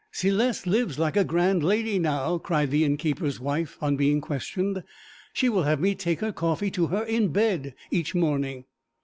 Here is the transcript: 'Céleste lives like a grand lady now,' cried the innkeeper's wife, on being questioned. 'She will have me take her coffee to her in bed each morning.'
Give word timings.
'Céleste 0.11 0.65
lives 0.65 0.97
like 0.97 1.15
a 1.15 1.23
grand 1.23 1.61
lady 1.63 1.99
now,' 1.99 2.39
cried 2.39 2.71
the 2.71 2.83
innkeeper's 2.83 3.39
wife, 3.39 3.77
on 3.81 3.95
being 3.97 4.19
questioned. 4.19 4.83
'She 5.33 5.47
will 5.47 5.61
have 5.61 5.79
me 5.79 5.93
take 5.93 6.21
her 6.21 6.31
coffee 6.31 6.71
to 6.71 6.87
her 6.87 7.03
in 7.03 7.27
bed 7.27 7.75
each 7.91 8.15
morning.' 8.15 8.65